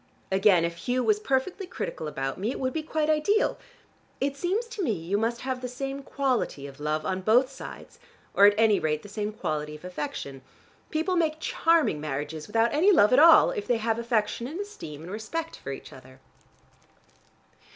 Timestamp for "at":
8.47-8.55, 13.13-13.19